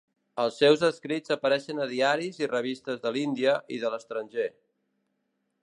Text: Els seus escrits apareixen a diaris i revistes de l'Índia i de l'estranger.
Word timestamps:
Els 0.43 0.55
seus 0.61 0.85
escrits 0.87 1.33
apareixen 1.35 1.83
a 1.85 1.87
diaris 1.91 2.41
i 2.43 2.49
revistes 2.53 3.03
de 3.05 3.13
l'Índia 3.19 3.53
i 3.77 3.81
de 3.85 3.93
l'estranger. 3.97 4.49